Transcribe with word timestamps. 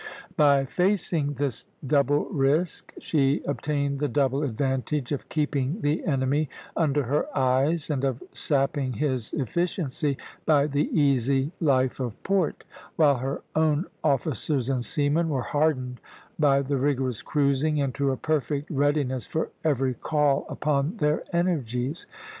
By 0.35 0.65
facing 0.65 1.33
this 1.33 1.67
double 1.85 2.25
risk 2.31 2.91
she 2.99 3.43
obtained 3.45 3.99
the 3.99 4.07
double 4.07 4.41
advantage 4.41 5.11
of 5.11 5.29
keeping 5.29 5.79
the 5.81 6.03
enemy 6.05 6.49
under 6.75 7.03
her 7.03 7.27
eyes, 7.37 7.87
and 7.91 8.03
of 8.03 8.23
sapping 8.31 8.93
his 8.93 9.31
efficiency 9.33 10.17
by 10.43 10.65
the 10.65 10.89
easy 10.99 11.51
life 11.61 11.99
of 11.99 12.15
port, 12.23 12.63
while 12.95 13.17
her 13.17 13.43
own 13.55 13.85
officers 14.03 14.69
and 14.69 14.83
seamen 14.83 15.29
were 15.29 15.43
hardened 15.43 16.01
by 16.39 16.63
the 16.63 16.77
rigorous 16.77 17.21
cruising 17.21 17.77
into 17.77 18.09
a 18.11 18.17
perfect 18.17 18.71
readiness 18.71 19.27
for 19.27 19.51
every 19.63 19.93
call 19.93 20.47
upon 20.49 20.97
their 20.97 21.21
energies. 21.31 22.07